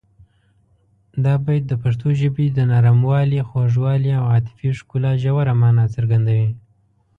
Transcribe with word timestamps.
دا 1.23 1.33
بیت 1.45 1.63
د 1.67 1.73
پښتو 1.83 2.07
ژبې 2.21 2.45
د 2.51 2.59
نرموالي، 2.71 3.39
خوږوالي 3.49 4.11
او 4.19 4.23
عاطفي 4.33 4.69
ښکلا 4.79 5.11
ژوره 5.21 5.53
مانا 5.61 5.85
څرګندوي. 5.95 6.49